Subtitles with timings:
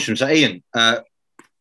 [0.00, 0.16] Awesome.
[0.16, 1.00] So, Ian, uh,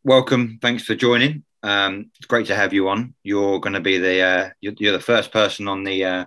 [0.06, 0.60] welcome.
[0.62, 1.44] Thanks for joining.
[1.62, 3.14] Um, it's great to have you on.
[3.22, 6.26] You're going to be the uh, you're, you're the first person on the uh,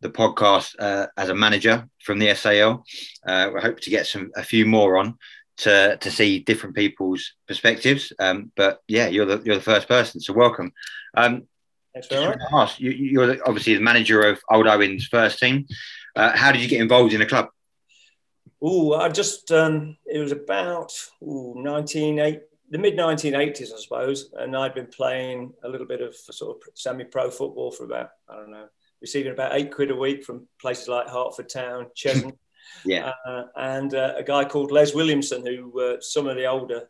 [0.00, 2.84] the podcast uh, as a manager from the SAL.
[3.24, 5.18] Uh, we hope to get some a few more on
[5.58, 8.12] to to see different people's perspectives.
[8.18, 10.72] Um, but yeah, you're the you're the first person, so welcome.
[11.16, 11.44] Um,
[11.94, 12.38] Thanks very much.
[12.52, 15.68] ask, you, you're the, obviously the manager of Old Owen's first team.
[16.16, 17.50] Uh, how did you get involved in the club?
[18.62, 22.40] Oh, I just, um, it was about ooh, 1980,
[22.70, 24.32] the mid 1980s, I suppose.
[24.34, 28.10] And I'd been playing a little bit of sort of semi pro football for about,
[28.28, 28.68] I don't know,
[29.00, 32.36] receiving about eight quid a week from places like Hertford Town, Cheshunt.
[32.84, 36.88] Yeah, uh, and uh, a guy called Les Williamson, who uh, some of the older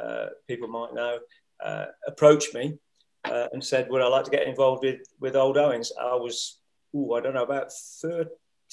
[0.00, 1.18] uh, people might know,
[1.64, 2.78] uh, approached me
[3.24, 6.58] uh, and said, "Would I like to get involved with with Old Owens?" I was,
[6.94, 8.28] ooh, I don't know, about 30,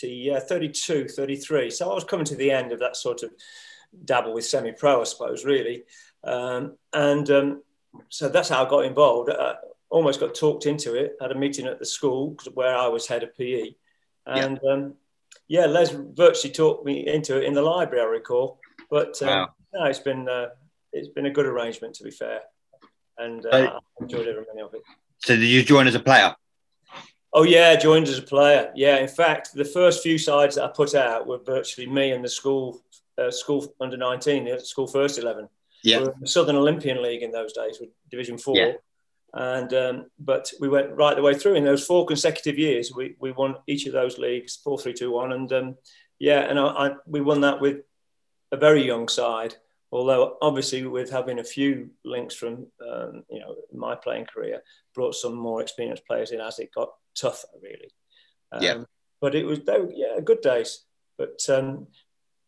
[0.08, 1.70] yeah, 32, 33.
[1.70, 3.32] So I was coming to the end of that sort of
[4.06, 5.84] dabble with semi-pro, I suppose, really.
[6.24, 7.64] Um, and um,
[8.10, 9.30] so that's how I got involved.
[9.30, 9.56] I
[9.90, 11.16] almost got talked into it.
[11.20, 13.72] Had a meeting at the school where I was head of PE,
[14.26, 14.94] and yeah, um,
[15.48, 18.02] yeah Les virtually talked me into it in the library.
[18.02, 19.50] I recall, but um, Wow.
[19.74, 20.50] no, it's been uh,
[20.94, 22.42] it's been a good arrangement to be fair,
[23.18, 24.82] and uh, So- I enjoyed every minute of it.
[25.18, 26.36] so did you join as a player?
[27.34, 28.72] Oh yeah, joined as a player.
[28.76, 32.24] Yeah, in fact, the first few sides that I put out were virtually me and
[32.24, 32.82] the school
[33.18, 35.48] uh, school under nineteen, the school first eleven.
[35.84, 36.00] Yeah.
[36.00, 38.58] We the Southern Olympian League in those days with Division Four.
[38.58, 38.74] Yeah.
[39.34, 42.92] And um, but we went right the way through in those four consecutive years.
[42.94, 45.78] We, we won each of those leagues four three two one, and um,
[46.20, 47.78] yeah, and I, I, we won that with
[48.52, 49.56] a very young side.
[49.94, 54.62] Although obviously with having a few links from um, you know my playing career,
[54.94, 57.92] brought some more experienced players in as it got tougher really.
[58.52, 58.84] Um, Yeah.
[59.20, 60.82] But it was they were, yeah good days.
[61.18, 61.88] But um,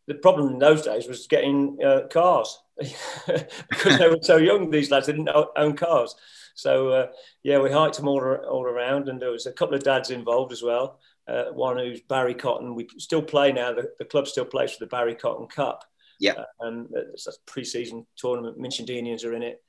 [0.08, 4.70] the problem in those days was getting uh, cars because they were so young.
[4.70, 6.16] These lads they didn't own cars.
[6.56, 7.08] So uh,
[7.44, 10.52] yeah, we hiked them all, all around, and there was a couple of dads involved
[10.52, 11.00] as well.
[11.28, 12.76] Uh, one who's Barry Cotton.
[12.76, 13.74] We still play now.
[13.74, 15.84] The, the club still plays for the Barry Cotton Cup.
[16.20, 16.34] Yeah.
[16.34, 18.60] Uh, and it's a pre-season tournament.
[18.60, 19.64] Minchendenians are in it.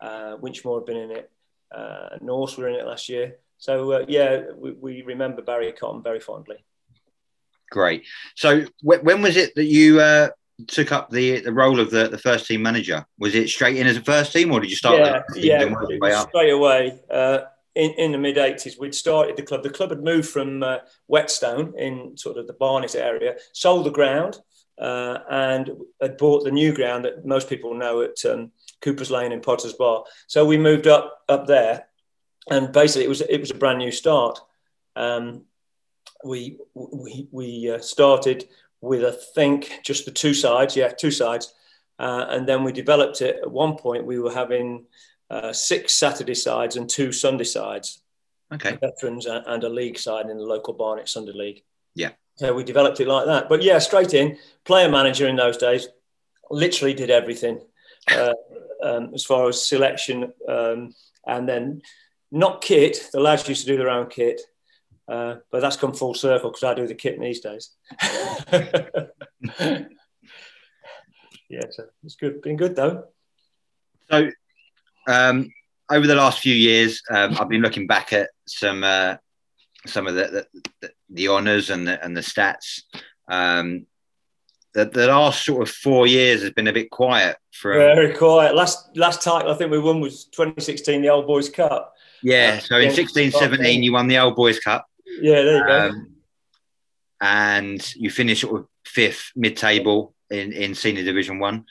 [0.00, 1.30] Uh, Winchmore have been in it.
[1.74, 3.36] Uh, Norse were in it last year.
[3.60, 6.56] So uh, yeah, we, we remember Barry Cotton very fondly.
[7.70, 8.04] Great.
[8.34, 10.30] So wh- when was it that you uh,
[10.66, 13.06] took up the the role of the, the first team manager?
[13.18, 14.98] Was it straight in as a first team, or did you start?
[14.98, 16.28] yeah, the yeah, team and work your it way up?
[16.30, 17.00] straight away.
[17.10, 17.40] Uh,
[17.76, 19.62] in, in the mid 80s, we'd started the club.
[19.62, 23.90] The club had moved from uh, Whetstone in sort of the Barnet area, sold the
[23.90, 24.40] ground,
[24.80, 28.50] uh, and had bought the new ground that most people know at um,
[28.80, 30.04] Cooper's Lane in Potter's Bar.
[30.26, 31.86] So we moved up up there,
[32.50, 34.38] and basically it was it was a brand new start.
[34.96, 35.44] Um,
[36.24, 38.48] we we we uh, started
[38.80, 41.54] with I think just the two sides, yeah, two sides,
[41.98, 43.36] uh, and then we developed it.
[43.42, 44.86] At one point, we were having
[45.30, 48.02] uh, six Saturday sides and two Sunday sides,
[48.52, 48.76] Okay.
[48.80, 51.62] veterans and, and a league side in the local Barnet Sunday League.
[51.94, 52.10] Yeah.
[52.34, 53.48] So we developed it like that.
[53.48, 55.88] But yeah, straight in, player manager in those days,
[56.50, 57.60] literally did everything
[58.10, 58.32] uh,
[58.82, 60.94] um, as far as selection um,
[61.26, 61.82] and then
[62.30, 63.08] not kit.
[63.12, 64.40] The lads used to do their own kit.
[65.08, 67.70] Uh, but that's come full circle because I do the kit these days.
[71.48, 72.40] yeah, so it's good.
[72.42, 73.04] Been good though.
[74.08, 74.30] So
[75.08, 75.52] um,
[75.90, 79.16] over the last few years, um, I've been looking back at some uh,
[79.84, 80.46] some of the
[80.80, 82.82] the, the honours and the and the stats.
[83.28, 83.86] Um,
[84.74, 88.54] the, the last sort of four years has been a bit quiet from Very quiet.
[88.54, 91.94] Last last title I think we won was 2016, the Old Boys Cup.
[92.22, 92.58] Yeah.
[92.58, 92.94] So in Yeah.
[92.94, 94.86] 16, 17, you won the Old Boys Cup.
[95.20, 95.88] Yeah, there you go.
[95.88, 96.10] Um,
[97.20, 101.64] and you finished sort of fifth mid-table in, in senior division one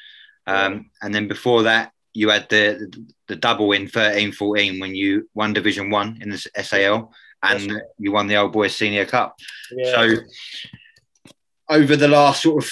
[0.47, 2.91] um, and then before that you had the
[3.27, 7.11] the double in 13 14 when you won division one in the sal
[7.43, 7.81] and right.
[7.97, 9.35] you won the old boys senior cup
[9.71, 9.91] yeah.
[9.91, 10.15] so
[11.69, 12.71] over the last sort of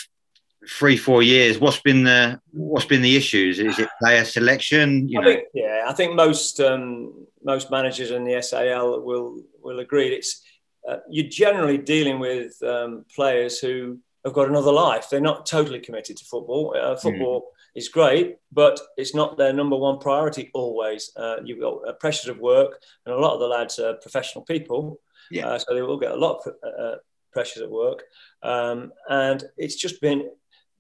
[0.70, 5.20] three four years what's been the what's been the issues is it player selection you
[5.20, 9.80] I know think, yeah, I think most um, most managers in the SAL will will
[9.80, 10.10] agree.
[10.10, 10.42] It's
[10.88, 15.10] uh, you're generally dealing with um, players who have got another life.
[15.10, 16.76] They're not totally committed to football.
[16.80, 21.12] Uh, football is great, but it's not their number one priority always.
[21.16, 24.44] Uh, you've got uh, pressures of work, and a lot of the lads are professional
[24.46, 25.00] people,
[25.32, 25.48] yeah.
[25.48, 26.96] Uh, so they will get a lot of uh,
[27.32, 28.04] pressures at work.
[28.44, 30.30] Um, and it's just been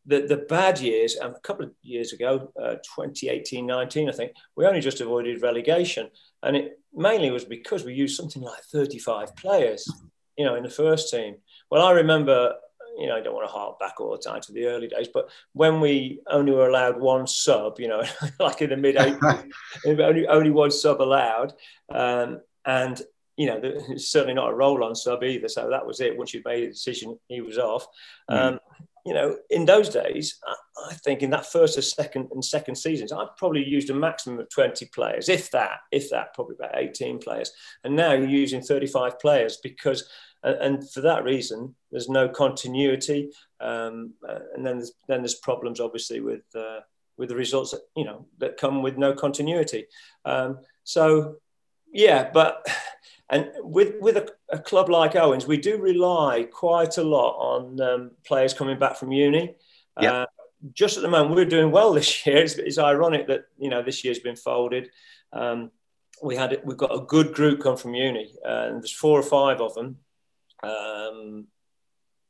[0.07, 4.31] the, the bad years, and a couple of years ago, uh, 2018 19, I think,
[4.56, 6.09] we only just avoided relegation.
[6.42, 9.92] And it mainly was because we used something like 35 players,
[10.38, 11.36] you know, in the first team.
[11.69, 12.54] Well, I remember,
[12.98, 15.09] you know, I don't want to hark back all the time to the early days,
[15.13, 18.04] but when we only were allowed one sub, you know,
[18.39, 19.51] like in the mid 80s,
[19.86, 21.54] only, only one sub allowed.
[21.94, 23.01] Um, and
[23.36, 25.48] you know, it's certainly not a roll on sub either.
[25.48, 26.18] So that was it.
[26.18, 27.86] Once you made a decision, he was off.
[28.31, 28.54] Mm.
[28.54, 28.59] Um,
[29.07, 30.38] you know, in those days,
[30.89, 34.38] I, think in that first or second and second seasons, I probably used a maximum
[34.38, 37.54] of 20 players, if that, if that, probably about 18 players.
[37.86, 40.09] And now you're using 35 players because,
[40.44, 43.30] and for that reason, there's no continuity.
[43.62, 44.13] Um,
[44.54, 46.81] and then there's, then there's problems, obviously, with, uh,
[47.15, 49.86] with the results, that, you know, that come with no continuity.
[50.25, 51.38] Um, so,
[51.94, 52.68] yeah, but
[53.30, 57.82] and with with a, a, club like Owens, we do rely quite a lot on
[57.82, 59.56] um, players coming back from uni.
[60.00, 60.14] Yep.
[60.14, 60.26] Uh,
[60.74, 62.38] just at the moment, we're doing well this year.
[62.38, 64.90] It's, it's, ironic that you know this year's been folded.
[65.34, 65.72] Um,
[66.24, 69.24] we had we've got a good group come from uni, uh, and there's four or
[69.24, 69.98] five of them.
[70.64, 71.48] Um,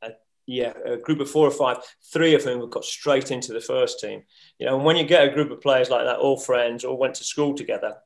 [0.02, 0.10] uh,
[0.46, 1.78] yeah, a group of four or five,
[2.12, 4.24] three of whom have got straight into the first team.
[4.58, 6.98] You know, and when you get a group of players like that, all friends, all
[6.98, 7.96] went to school together,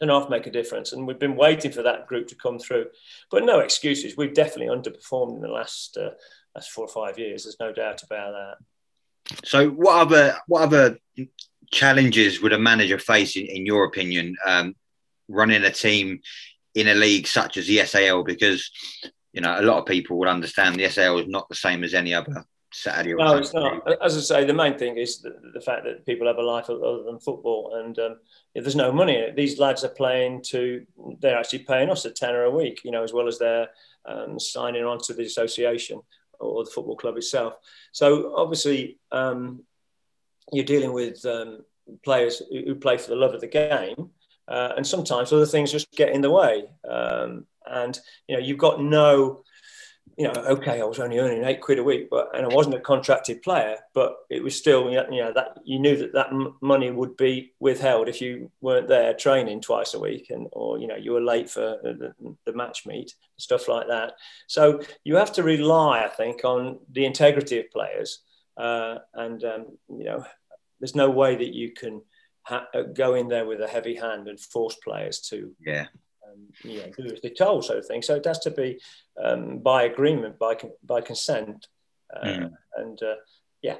[0.00, 0.92] enough make a difference.
[0.92, 2.86] And we've been waiting for that group to come through.
[3.30, 4.16] But no excuses.
[4.16, 6.10] We've definitely underperformed in the last uh,
[6.54, 7.44] last four or five years.
[7.44, 9.36] There's no doubt about that.
[9.44, 10.98] So, what other what other
[11.70, 14.74] challenges would a manager face, in, in your opinion, um,
[15.28, 16.20] running a team
[16.74, 18.24] in a league such as the SAL?
[18.24, 18.70] Because
[19.32, 21.94] you know a lot of people would understand the SAL is not the same as
[21.94, 23.14] any other Saturday.
[23.14, 23.86] No, it's not.
[24.00, 26.70] As I say, the main thing is the, the fact that people have a life
[26.70, 28.16] other than football, and um,
[28.54, 30.86] if there's no money these lads are playing to.
[31.18, 33.68] They're actually paying us a tenner a week, you know, as well as they're
[34.06, 36.00] um, signing on to the association
[36.38, 37.54] or the football club itself.
[37.92, 39.62] So obviously, um,
[40.52, 41.64] you're dealing with um,
[42.04, 44.10] players who play for the love of the game,
[44.48, 46.64] uh, and sometimes other things just get in the way.
[46.88, 49.42] Um, and you know, you've got no
[50.20, 52.74] you know, okay, I was only earning eight quid a week, but and I wasn't
[52.74, 56.28] a contracted player, but it was still, you know, that you knew that that
[56.60, 60.88] money would be withheld if you weren't there training twice a week, and or you
[60.88, 62.12] know, you were late for the,
[62.44, 64.12] the match meet, stuff like that.
[64.46, 68.18] So you have to rely, I think, on the integrity of players,
[68.58, 70.26] uh, and um, you know,
[70.80, 72.02] there's no way that you can
[72.42, 75.86] ha- go in there with a heavy hand and force players to yeah
[76.30, 78.02] um, you know, do as they're told, sort of thing.
[78.02, 78.80] So it has to be
[79.22, 81.66] um, by agreement, by by consent,
[82.14, 82.50] uh, mm.
[82.76, 83.14] and uh,
[83.62, 83.76] yeah,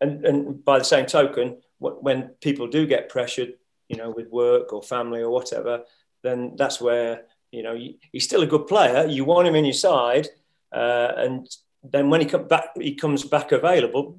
[0.00, 3.54] and and by the same token, when people do get pressured,
[3.88, 5.82] you know, with work or family or whatever,
[6.22, 7.78] then that's where you know
[8.12, 9.06] he's still a good player.
[9.06, 10.28] You want him in your side,
[10.72, 11.48] uh, and
[11.82, 14.18] then when he come back, he comes back available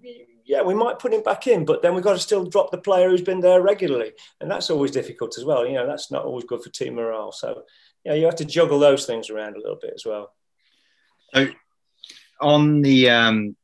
[0.50, 2.80] yeah, we might put him back in, but then we've got to still drop the
[2.80, 4.14] player who's been there regularly.
[4.42, 5.64] And that's always difficult as well.
[5.64, 7.32] You know, that's not always good for team morale.
[7.32, 7.66] So,
[8.04, 10.34] yeah, you have to juggle those things around a little bit as well.
[11.36, 11.50] So,
[12.42, 13.56] on the um,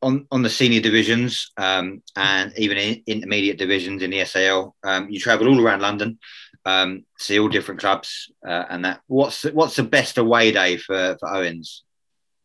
[0.00, 5.10] on on the senior divisions um, and even in intermediate divisions in the SAL, um,
[5.10, 6.18] you travel all around London,
[6.64, 9.02] um, see all different clubs, uh, and that.
[9.06, 11.84] What's what's the best away day for for Owens?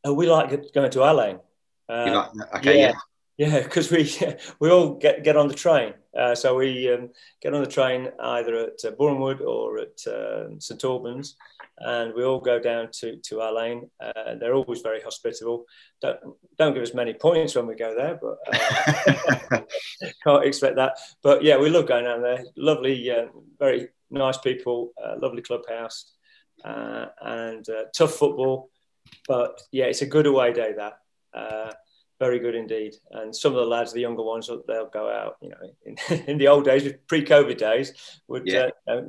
[0.05, 1.39] Uh, we like going to Alleyn.
[1.87, 2.87] Uh, like, okay, yeah.
[2.87, 2.93] yeah.
[3.41, 4.07] Yeah, because we
[4.59, 5.95] we all get get on the train.
[6.15, 7.09] Uh, so we um,
[7.41, 11.37] get on the train either at uh, Borehamwood or at uh, St Albans,
[11.79, 13.89] and we all go down to to Alleyn.
[13.99, 15.65] Uh, they're always very hospitable.
[16.03, 16.19] Don't
[16.59, 19.61] don't give us many points when we go there, but uh,
[20.23, 20.99] can't expect that.
[21.23, 22.43] But yeah, we love going down there.
[22.55, 23.25] Lovely, uh,
[23.57, 26.13] very nice people, lovely clubhouse,
[26.63, 27.65] and
[27.97, 28.69] tough football.
[29.27, 30.73] But yeah, it's a good away day.
[30.77, 30.99] That
[32.21, 32.93] very good indeed.
[33.09, 35.37] And some of the lads, the younger ones, they'll go out.
[35.41, 37.93] You know, in, in the old days, pre-COVID days,
[38.27, 38.69] would yeah.
[38.87, 39.01] uh,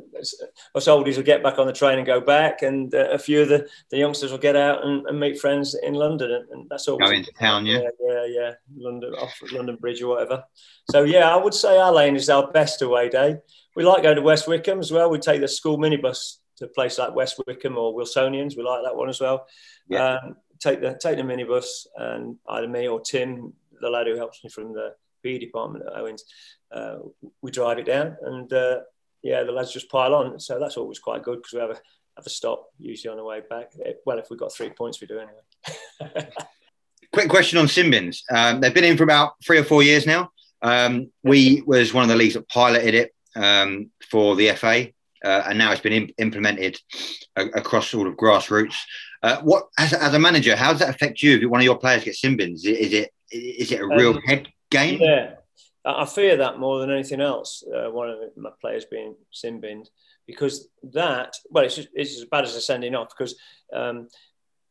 [0.74, 3.42] us oldies will get back on the train and go back, and uh, a few
[3.42, 6.66] of the, the youngsters will get out and, and meet friends in London, and, and
[6.70, 6.96] that's all.
[6.96, 7.80] Go into town, yeah.
[7.80, 10.42] yeah, yeah, yeah, London, off London Bridge or whatever.
[10.90, 13.36] So yeah, I would say Alleyn is our best away day.
[13.76, 15.10] We like going to West Wickham as well.
[15.10, 18.56] We take the school minibus to a place like West Wickham or Wilsonians.
[18.56, 19.46] We like that one as well.
[19.88, 20.14] Yeah.
[20.16, 24.42] Um, take the take the minibus, and either me or Tim, the lad who helps
[24.44, 26.24] me from the PE department at Owens,
[26.72, 26.98] uh,
[27.42, 28.80] we drive it down, and uh,
[29.22, 30.38] yeah, the lads just pile on.
[30.38, 31.80] So that's always quite good because we have a
[32.16, 33.72] have a stop usually on the way back.
[34.04, 36.28] Well, if we've got three points, we do anyway.
[37.12, 38.24] Quick question on sin bins.
[38.30, 40.30] Um, they've been in for about three or four years now.
[40.62, 44.88] Um, we was one of the leagues that piloted it um, for the FA,
[45.24, 46.78] uh, and now it's been imp- implemented
[47.36, 48.76] a- across all of grassroots.
[49.22, 51.78] Uh, what as, as, a manager, how does that affect you if one of your
[51.78, 52.64] players gets sin bins?
[52.64, 55.00] Is it is it a real um, head game?
[55.00, 55.34] Yeah,
[55.84, 57.62] I fear that more than anything else.
[57.66, 59.88] Uh, one of my players being sin binned
[60.26, 63.36] because that well, it's, just, it's as bad as a sending off because.
[63.72, 64.08] Um,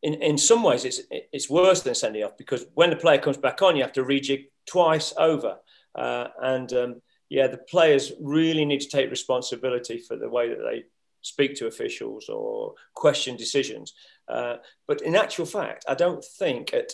[0.03, 3.37] in, in some ways, it's it's worse than sending off because when the player comes
[3.37, 5.57] back on, you have to rejig twice over,
[5.93, 7.01] uh, and um,
[7.31, 10.83] yeah, the players really need to take responsibility for the way that they
[11.21, 13.93] speak to officials or question decisions.
[14.27, 16.91] Uh, but in actual fact, I don't think at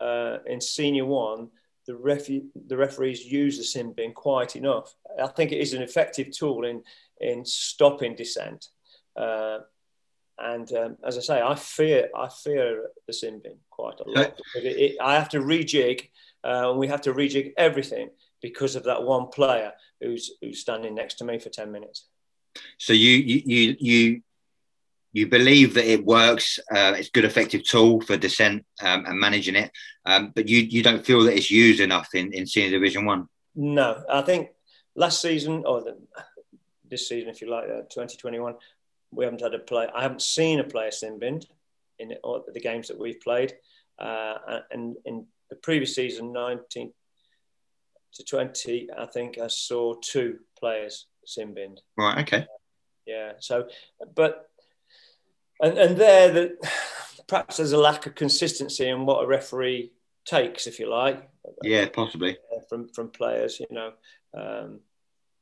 [0.00, 1.50] uh, in senior one
[1.86, 2.28] the, ref-
[2.66, 4.94] the referees use the sin bin quite enough.
[5.22, 6.82] I think it is an effective tool in
[7.20, 8.68] in stopping dissent.
[9.14, 9.58] Uh,
[10.38, 14.34] and um, as I say, I fear I fear the sin bin quite a lot.
[14.56, 16.08] It, it, I have to rejig,
[16.42, 18.08] uh, and we have to rejig everything
[18.44, 19.72] because of that one player
[20.02, 22.08] who's who's standing next to me for ten minutes.
[22.78, 24.22] So you you you
[25.14, 26.58] you believe that it works.
[26.70, 29.70] Uh, it's a good, effective tool for dissent um, and managing it,
[30.04, 33.28] um, but you you don't feel that it's used enough in in senior division one.
[33.54, 34.50] No, I think
[34.94, 35.96] last season or the,
[36.90, 38.56] this season, if you like, uh, 2021,
[39.10, 39.88] we haven't had a play.
[39.94, 41.46] I haven't seen a player sin binned
[41.98, 43.54] in the games that we've played,
[43.98, 46.92] uh, and in the previous season, 19
[48.14, 51.80] to 20, I think I saw two players sin binned.
[51.96, 52.18] Right.
[52.18, 52.46] Okay.
[53.06, 53.32] Yeah.
[53.38, 53.68] So,
[54.14, 54.48] but
[55.60, 56.52] and and there that
[57.28, 59.92] perhaps there's a lack of consistency in what a referee
[60.24, 61.28] takes, if you like.
[61.62, 63.60] Yeah, possibly from from players.
[63.60, 63.92] You know,
[64.36, 64.80] um,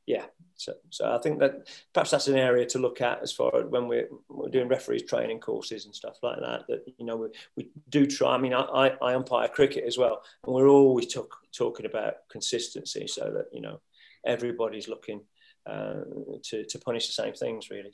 [0.05, 0.25] yeah.
[0.55, 3.65] So, so I think that perhaps that's an area to look at as far as
[3.65, 6.65] when we're, we're doing referees training courses and stuff like that.
[6.67, 8.35] That you know we, we do try.
[8.35, 13.07] I mean, I, I umpire cricket as well, and we're always talk, talking about consistency,
[13.07, 13.79] so that you know
[14.25, 15.21] everybody's looking
[15.65, 16.01] uh,
[16.43, 17.93] to to punish the same things really.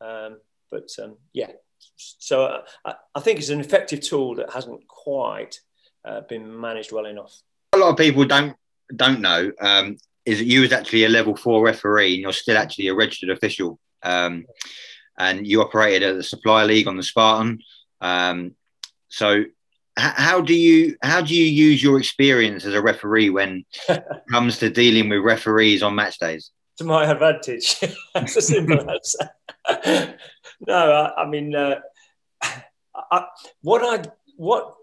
[0.00, 0.38] Um,
[0.70, 1.50] but um, yeah,
[1.96, 5.60] so I, I, think it's an effective tool that hasn't quite
[6.04, 7.34] uh, been managed well enough.
[7.72, 8.56] A lot of people don't
[8.94, 9.50] don't know.
[9.60, 9.98] Um,
[10.28, 13.30] is that you was actually a level four referee and you're still actually a registered
[13.30, 13.78] official.
[14.02, 14.44] Um,
[15.18, 17.60] and you operated at the Supply League on the Spartan.
[18.00, 18.54] Um,
[19.08, 19.44] so
[19.96, 24.58] how do you how do you use your experience as a referee when it comes
[24.58, 26.52] to dealing with referees on match days?
[26.76, 27.80] To my advantage.
[28.14, 30.14] That's a simple answer.
[30.66, 31.80] no, I, I mean, uh,
[33.10, 33.24] I,
[33.62, 34.74] what I what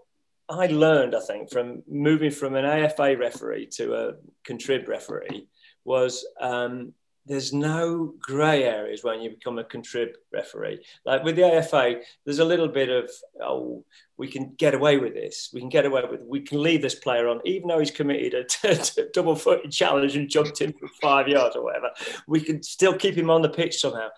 [0.48, 4.12] I learned, I think, from moving from an AFA referee to a
[4.48, 5.48] contrib referee
[5.84, 6.92] was um,
[7.26, 10.84] there's no grey areas when you become a contrib referee.
[11.04, 13.10] Like with the AFA, there's a little bit of,
[13.42, 13.84] oh,
[14.16, 15.50] we can get away with this.
[15.52, 18.34] We can get away with We can leave this player on, even though he's committed
[18.34, 21.90] a t- t- double footed challenge and jumped in for five yards or whatever.
[22.28, 24.08] We can still keep him on the pitch somehow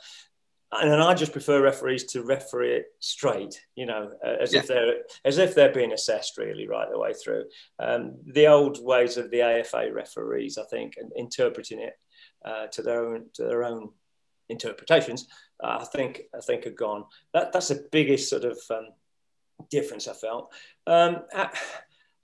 [0.73, 4.61] and then I just prefer referees to referee it straight, you know, uh, as yeah.
[4.61, 4.95] if they're
[5.25, 7.45] as if they're being assessed really right the way through.
[7.79, 11.95] Um, the old ways of the AFA referees, I think, and interpreting it
[12.45, 13.91] uh, to their own to their own
[14.51, 15.27] interpretations,
[15.63, 17.05] uh, I think I think are gone.
[17.33, 18.89] That that's the biggest sort of um,
[19.71, 20.53] difference I felt.
[20.87, 21.49] Um, I,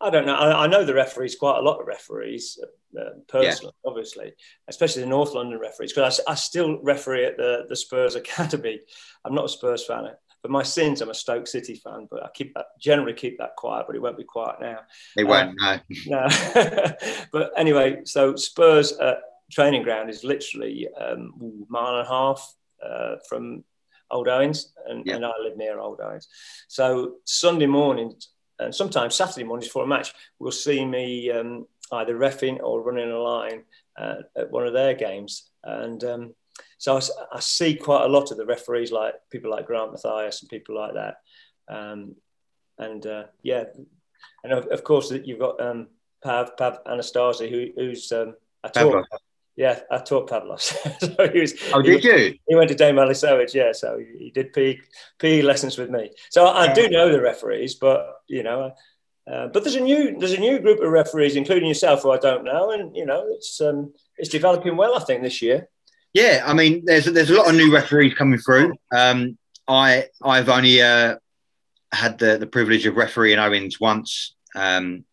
[0.00, 0.34] I, don't know.
[0.34, 2.58] I, I, know the referees, quite a lot of referees,
[2.98, 3.90] uh, personally, yeah.
[3.90, 4.32] obviously,
[4.68, 8.80] especially the North London referees, because I, I, still referee at the, the Spurs Academy.
[9.24, 10.08] I'm not a Spurs fan,
[10.42, 13.56] but my sins, I'm a Stoke City fan, but I keep that, generally keep that
[13.56, 14.80] quiet, but it won't be quiet now.
[15.16, 16.26] It won't, um, no.
[16.28, 16.92] no.
[17.32, 19.14] but anyway, so Spurs uh,
[19.50, 23.64] training ground is literally um, a mile and a half uh, from
[24.10, 25.16] Old Owens, and, yeah.
[25.16, 26.28] and I live near Old Owens.
[26.68, 28.12] So Sunday morning,
[28.58, 33.10] and sometimes Saturday mornings for a match, will see me um, either refing or running
[33.10, 33.64] a line
[33.98, 35.50] uh, at one of their games.
[35.62, 36.34] And um,
[36.78, 37.00] so I,
[37.32, 40.76] I, see quite a lot of the referees, like people like Grant Mathias and people
[40.76, 41.16] like that.
[41.68, 42.16] Um,
[42.78, 43.64] and uh, yeah,
[44.42, 45.88] and of, of, course you've got um,
[46.22, 49.06] Pav Pav Anastasi, who, who's um, I taught.
[49.56, 50.74] Yeah, I taught Pavlos.
[51.16, 52.38] so he was, oh, did he, you?
[52.48, 53.70] He went to Dame Alice Owen's, yeah.
[53.70, 54.80] So he, he did PE,
[55.20, 56.10] PE lessons with me.
[56.30, 58.72] So I, I do know the referees, but you know,
[59.30, 62.18] uh, but there's a new there's a new group of referees, including yourself, who I
[62.18, 64.96] don't know, and you know it's um, it's developing well.
[64.96, 65.68] I think this year.
[66.12, 68.74] Yeah, I mean, there's there's a lot of new referees coming through.
[68.94, 71.16] Um, I I've only uh,
[71.92, 75.04] had the the privilege of refereeing Owens once um,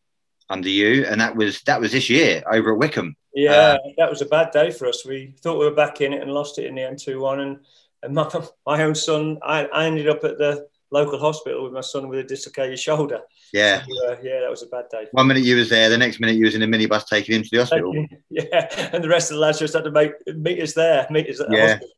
[0.50, 3.16] under you, and that was that was this year over at Wickham.
[3.34, 5.06] Yeah, uh, that was a bad day for us.
[5.06, 7.40] We thought we were back in it and lost it in the M two one,
[7.40, 7.60] and
[8.04, 8.30] and my,
[8.66, 12.20] my own son, I, I ended up at the local hospital with my son with
[12.20, 13.22] a dislocated shoulder.
[13.54, 13.84] Yeah.
[13.84, 15.08] So, uh, yeah, that was a bad day.
[15.12, 17.44] One minute you was there, the next minute you was in a minibus taking him
[17.44, 17.94] to the hospital.
[18.30, 21.30] yeah, and the rest of the lads just had to make meet us there, meet
[21.30, 21.68] us at the Yeah.
[21.68, 21.90] hospital.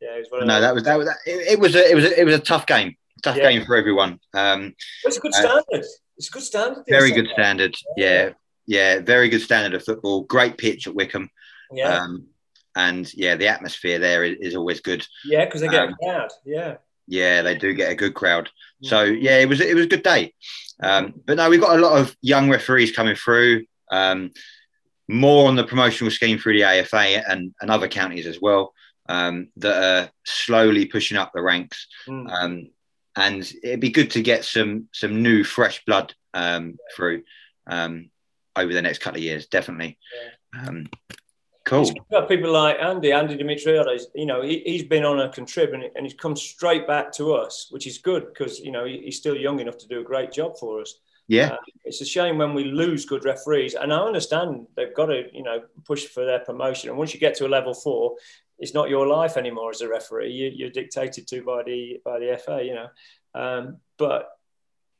[0.00, 2.20] Yeah, it was No, that was that was it, it was a, it was a,
[2.20, 3.50] it was a tough game, tough Yeah.
[3.50, 4.18] game for everyone.
[4.34, 4.74] Um,
[5.04, 5.84] it's a good uh, standard.
[6.16, 6.84] It's a good standard.
[6.88, 7.74] very good standard.
[7.96, 8.30] Yeah,
[8.66, 10.22] yeah, very good standard of football.
[10.22, 11.28] Great pitch at Wickham.
[11.72, 12.26] Yeah, Um,
[12.76, 15.06] and yeah, the atmosphere there is, is always good.
[15.24, 16.30] yeah, because they get um, a crowd.
[16.44, 16.76] Yeah.
[17.06, 18.48] Yeah, they do get a good crowd.
[18.82, 20.34] So yeah, it was it was a good day.
[20.82, 23.66] Um, but no, we've got a lot of young referees coming through.
[23.90, 24.30] Um,
[25.08, 28.72] more on the promotional scheme through the AFA and, and other counties as well
[29.08, 31.88] um, that are slowly pushing up the ranks.
[32.08, 32.30] Mm.
[32.30, 32.70] Um,
[33.16, 37.24] and it'd be good to get some some new fresh blood um, through
[37.66, 38.10] um,
[38.54, 39.98] over the next couple of years, definitely.
[40.56, 40.86] Um,
[41.70, 42.22] cool.
[42.28, 46.04] People like Andy, Andy Dimitriades, you know, he, he's been on a contrib and, and
[46.04, 49.36] he's come straight back to us, which is good because, you know, he, he's still
[49.36, 50.98] young enough to do a great job for us.
[51.28, 53.74] Yeah, Uh, it's a shame when we lose good referees.
[53.74, 56.90] And I understand they've got to, you know, push for their promotion.
[56.90, 58.16] And once you get to a level four,
[58.58, 60.32] it's not your life anymore as a referee.
[60.32, 62.88] You, you're dictated to by the by the FA, you know.
[63.34, 64.28] Um, but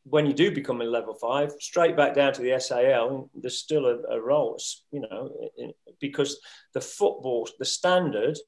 [0.05, 3.87] when you do become a level five, straight back down to the SAL, there's still
[3.87, 4.59] a, a role,
[4.93, 6.41] you know, in- because
[6.73, 8.39] the football, the standard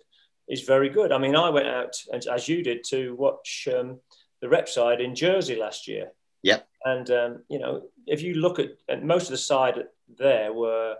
[0.48, 1.12] is very good.
[1.12, 4.00] I mean, I went out, as, as you did, to watch um,
[4.40, 6.12] the rep side in Jersey last year.
[6.42, 6.60] Yeah.
[6.84, 9.84] And, um, you know, if you look at, and most of the side
[10.18, 10.96] there were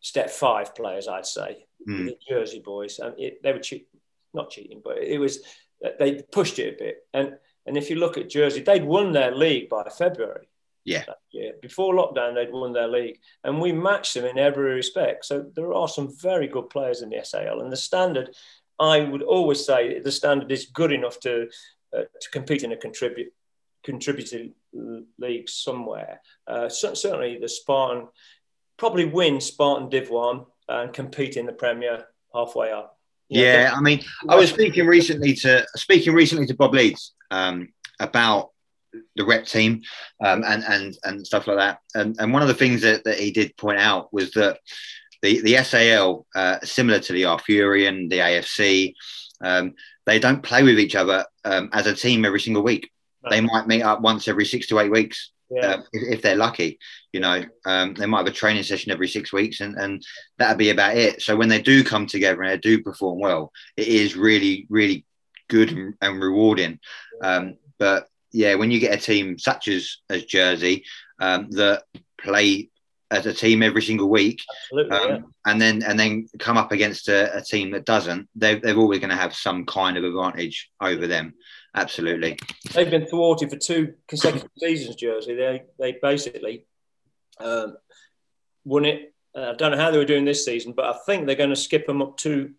[0.00, 2.06] step five players, I'd say, Hmm.
[2.06, 2.98] the Jersey boys.
[2.98, 3.60] And it, they were
[4.34, 5.40] not cheating, but it was,
[6.00, 6.96] they pushed it a bit.
[7.14, 10.48] And, and if you look at Jersey, they'd won their league by February.
[11.32, 11.50] Yeah.
[11.60, 13.18] Before lockdown, they'd won their league.
[13.42, 15.24] And we matched them in every respect.
[15.24, 17.60] So there are some very good players in the SAL.
[17.60, 18.30] And the standard,
[18.78, 21.48] I would always say the standard is good enough to,
[21.96, 23.32] uh, to compete in a contribute,
[23.82, 24.46] contributor
[25.18, 26.20] league somewhere.
[26.46, 28.06] Uh, cer- certainly the Spartan,
[28.76, 32.95] probably win Spartan Div 1 and compete in the Premier halfway up.
[33.30, 37.68] Know, Yeah, I mean, I was speaking recently to speaking recently to Bob Leeds um,
[38.00, 38.50] about
[39.16, 39.82] the rep team
[40.24, 41.78] um, and and and stuff like that.
[41.94, 44.58] And and one of the things that, that he did point out was that
[45.22, 48.94] the the SAL, uh, similar to the Arthurian, the AFC,
[49.40, 52.90] um, they don't play with each other um, as a team every single week.
[53.28, 55.66] They might meet up once every six to eight weeks yeah.
[55.66, 56.78] uh, if, if they're lucky.
[57.12, 60.02] You know, um, they might have a training session every six weeks, and and
[60.38, 61.22] that'd be about it.
[61.22, 65.04] So when they do come together and they do perform well, it is really really
[65.48, 66.78] good and, and rewarding.
[67.22, 70.84] Um, but yeah, when you get a team such as as Jersey
[71.20, 71.84] um, that
[72.20, 72.70] play
[73.10, 75.18] as a team every single week, um, yeah.
[75.46, 78.98] and then and then come up against a, a team that doesn't, they, they're always
[78.98, 81.32] going to have some kind of advantage over them.
[81.76, 82.38] Absolutely.
[82.72, 85.34] They've been thwarted for two consecutive seasons, Jersey.
[85.34, 86.66] They they basically
[87.38, 87.76] um,
[88.64, 89.12] won it.
[89.36, 91.50] Uh, I don't know how they were doing this season, but I think they're going
[91.50, 92.54] to skip them up two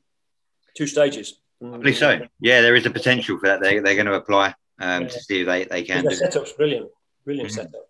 [0.76, 1.40] two stages.
[1.64, 2.20] I believe so.
[2.40, 3.60] Yeah, there is a potential for that.
[3.62, 5.08] They, they're going to apply um, Yeah.
[5.08, 6.90] to see if they, they can Their setup's brilliant,
[7.26, 7.54] brilliant Mhm.
[7.56, 7.90] setup.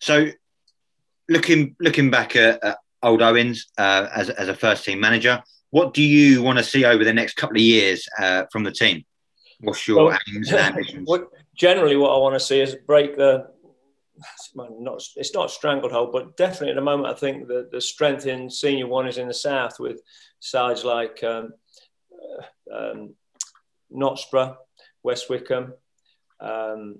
[0.00, 0.26] So,
[1.30, 5.94] looking looking back at, at Old Owens uh, as, as a first team manager, what
[5.94, 9.04] do you want to see over the next couple of years uh, from the team?
[9.60, 11.08] What's your Well, aims and ambitions?
[11.08, 13.48] What, generally, what I want to see is break the.
[14.54, 18.50] Not, it's not stranglehold, but definitely at the moment, I think the, the strength in
[18.50, 20.02] senior one is in the south with
[20.40, 21.54] sides like um,
[22.12, 23.14] uh, um,
[23.90, 24.56] Nottsborough,
[25.02, 25.72] West Wickham,
[26.40, 26.98] um,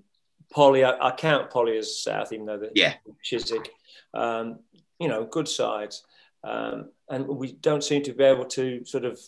[0.51, 0.83] Poly.
[0.83, 2.95] I, I count Poly as south, even though they're Yeah.
[3.23, 3.71] Chiswick.
[4.15, 4.61] Um,
[4.99, 6.05] you know, good sides,
[6.43, 9.21] um, and we don't seem to be able to sort of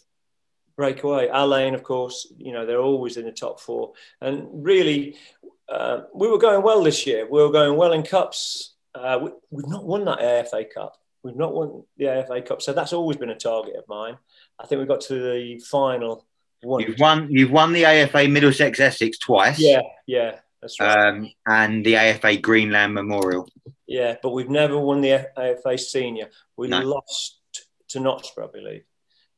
[0.82, 1.28] break away.
[1.28, 3.92] Alleyn, of course, you know, they're always in the top four.
[4.20, 5.16] And really,
[5.68, 7.24] uh, we were going well this year.
[7.30, 8.74] We were going well in cups.
[8.92, 10.96] Uh, we, we've not won that AFA Cup.
[11.22, 12.62] We've not won the AFA Cup.
[12.62, 14.18] So that's always been a target of mine.
[14.58, 16.26] I think we got to the final
[16.62, 16.82] one.
[16.82, 17.28] You've won.
[17.30, 19.60] You've won the AFA Middlesex Essex twice.
[19.60, 21.06] Yeah, yeah, that's right.
[21.08, 23.48] Um, and the AFA Greenland Memorial.
[23.86, 26.28] yeah, but we've never won the AFA Senior.
[26.56, 26.80] We No.
[26.80, 27.38] lost
[27.90, 28.84] to Nottsborough, I believe.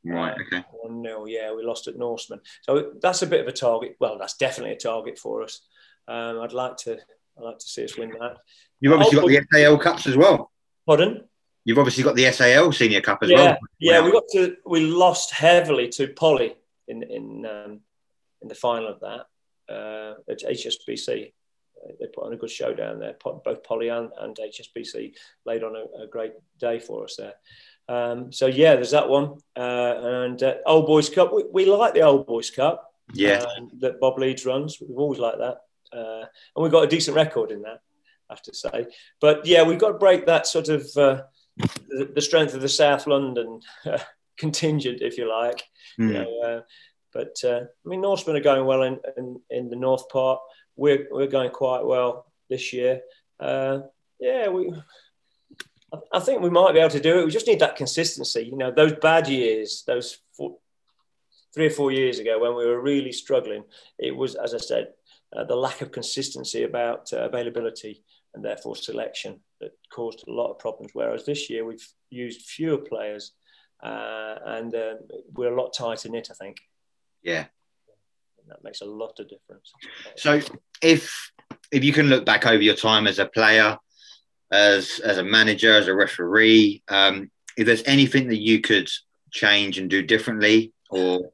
[0.05, 0.35] Right.
[0.47, 0.63] Okay.
[0.71, 2.41] One nil, yeah, we lost at Norseman.
[2.61, 3.95] So that's a bit of a target.
[3.99, 5.61] Well, that's definitely a target for us.
[6.07, 8.37] Um, I'd like to, I'd like to see us win that.
[8.79, 10.51] You've obviously Oh, got the SAL Cups as well.
[10.85, 11.23] Pardon?
[11.63, 13.57] You've obviously got the SAL Senior Cup as yeah, well.
[13.79, 13.99] yeah.
[13.99, 14.05] Wow.
[14.05, 16.55] We got to, we lost heavily to Poly
[16.87, 17.79] in in um,
[18.43, 19.25] in the final of that
[19.73, 21.33] uh, at HSBC.
[21.99, 23.15] They put on a good show down there.
[23.23, 25.13] Both Poly and, and HSBC
[25.45, 27.33] laid on a, a great day for us there.
[27.87, 29.37] Um, so yeah, there's that one.
[29.55, 29.95] Uh,
[30.25, 31.33] and uh, Old Boys Cup.
[31.33, 32.91] We, we like the Old Boys Cup.
[33.13, 33.45] Yeah.
[33.57, 34.79] um, that Bob Leeds runs.
[34.81, 35.57] We've always liked that.
[35.93, 37.81] uh, and we've got a decent record in that,
[38.29, 38.87] I have to say.
[39.21, 41.23] But yeah, we've got to break that sort of uh,
[41.57, 43.99] the, the, strength of the South London uh,
[44.37, 45.63] contingent, if you like.
[45.99, 46.07] Mm.
[46.07, 46.61] You know, uh,
[47.13, 50.39] but uh, I mean, Norsemen are going well in, in, in, the north part.
[50.75, 53.01] We're, we're going quite well this year.
[53.39, 53.79] Uh,
[54.19, 54.73] yeah, we.
[56.13, 57.25] I think we might be able to do it.
[57.25, 58.43] We just need that consistency.
[58.43, 60.57] You know, those bad years, those four,
[61.53, 63.63] three or four years ago when we were really struggling,
[63.97, 64.93] it was, as I said,
[65.35, 68.03] uh, the lack of consistency about uh, availability
[68.33, 70.91] and therefore selection that caused a lot of problems.
[70.93, 73.31] Whereas this year we've used fewer players
[73.83, 74.99] uh, and um,
[75.33, 76.57] we're a lot tighter knit, I think.
[77.23, 77.45] Yeah.
[78.39, 79.71] And that makes a lot of difference.
[80.17, 80.41] So
[80.81, 81.31] if
[81.71, 83.77] if you can look back over your time as a player,
[84.51, 88.89] as as a manager, as a referee, um, if there's anything that you could
[89.31, 91.31] change and do differently or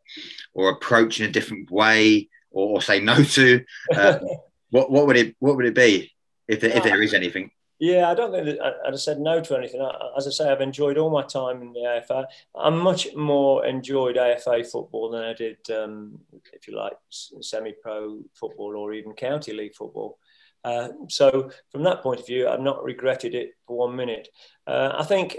[0.53, 3.63] or approach in a different way or, or say no to,
[3.95, 4.19] uh,
[4.69, 6.11] what what would it what would it be
[6.47, 7.51] if there, if there is anything?
[7.81, 9.81] Yeah, I don't think that I'd have said no to anything.
[10.15, 12.27] As I say, I've enjoyed all my time in the AFA.
[12.55, 16.19] I much more enjoyed AFA football than I did, um,
[16.53, 20.19] if you like, semi-pro football or even county league football.
[20.63, 24.27] Uh, so from that point of view, I've not regretted it for one minute.
[24.67, 25.37] Uh, I think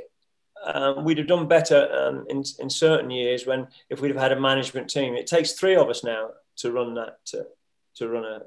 [0.65, 4.33] um, we'd have done better um, in, in certain years when if we'd have had
[4.33, 5.15] a management team.
[5.15, 7.47] It takes three of us now to run that to,
[7.97, 8.41] to run a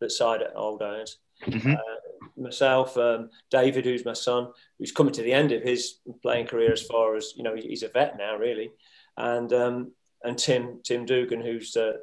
[0.00, 1.18] that side at Old Owens.
[1.46, 1.72] Mm-hmm.
[1.72, 6.46] Uh, myself, um, David, who's my son, who's coming to the end of his playing
[6.46, 8.70] career as far as you know, he's a vet now, really,
[9.16, 11.94] and um, and Tim Tim Dugan, who's uh,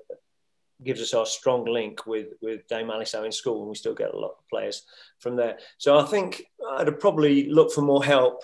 [0.83, 4.13] gives us our strong link with with Dame Alice Owen's school, and we still get
[4.13, 4.83] a lot of players
[5.19, 5.57] from there.
[5.77, 8.41] So I think I'd have probably looked for more help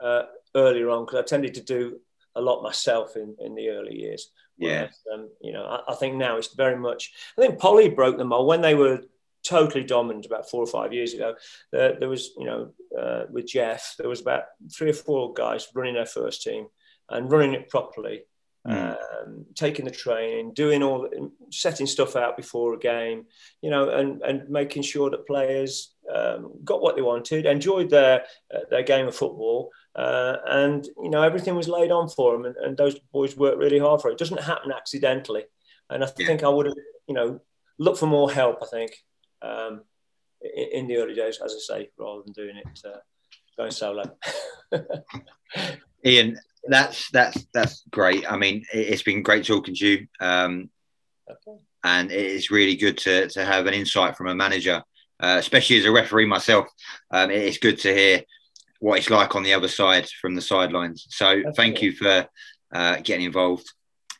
[0.00, 0.22] uh,
[0.54, 2.00] earlier on because I tended to do
[2.36, 4.30] a lot myself in, in the early years.
[4.58, 4.88] Yeah.
[5.12, 7.12] Um, you know, I, I, think now it's very much.
[7.36, 9.00] I think Poly broke them all when they were
[9.42, 11.34] totally dominant about four or five years ago.
[11.72, 15.68] There, there was, you know, uh, with Jeff, there was about three or four guys
[15.74, 16.66] running their first team
[17.08, 18.24] and running it properly
[18.66, 18.96] mm.
[18.96, 21.08] um, taking the training, doing all,
[21.50, 23.24] setting stuff out before a game,
[23.62, 28.24] you know, and, and making sure that players um, got what they wanted, enjoyed their
[28.54, 32.46] uh, their game of football, uh, and you know everything was laid on for them,
[32.46, 34.14] and, and, those boys worked really hard for it.
[34.14, 35.44] It doesn't happen accidentally,
[35.88, 36.74] and I think I would have,
[37.06, 37.40] you know,
[37.78, 38.58] looked for more help.
[38.62, 38.92] I think
[39.42, 39.82] um,
[40.42, 42.98] in, in, the early days, as I say, rather than doing it uh,
[43.56, 44.16] going solo.
[46.04, 48.30] Ian, that's that's that's great.
[48.30, 50.70] I mean, it's been great talking to you, um,
[51.30, 51.58] okay.
[51.84, 54.82] and it's really good to to have an insight from a manager,
[55.20, 56.66] uh, especially as a referee myself.
[57.10, 58.22] Um, it's good to hear
[58.80, 61.06] what it's like on the other side from the sidelines.
[61.10, 62.26] So, thank you for
[62.72, 63.70] uh, getting involved,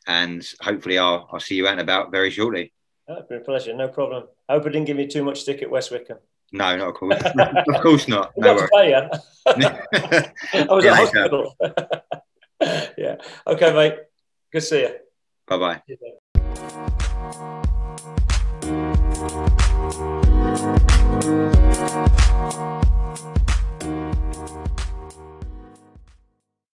[0.07, 2.73] and hopefully, I'll I'll see you out and about very shortly.
[3.07, 3.73] It's been a pleasure.
[3.73, 4.27] No problem.
[4.47, 6.17] I hope I didn't give you too much stick at West Wickham.
[6.53, 7.21] No, not of course.
[7.73, 8.31] of course not.
[8.37, 9.09] No I
[10.69, 11.55] was at hospital.
[12.97, 13.15] yeah.
[13.47, 13.95] Okay, mate.
[14.51, 14.95] Good to see you.
[15.47, 15.81] Bye bye.